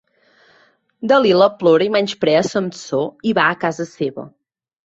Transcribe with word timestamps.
Dalila 1.11 1.49
plora 1.59 1.87
i 1.87 1.91
menysprea 1.97 2.41
Samsó 2.49 3.05
i 3.33 3.37
va 3.41 3.47
a 3.55 3.59
casa 3.67 3.89
seva. 3.95 4.27